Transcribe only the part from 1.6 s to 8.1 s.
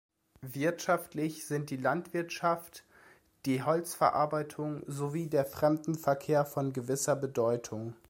die Landwirtschaft, die Holzverarbeitung sowie der Fremdenverkehr von gewisser Bedeutung.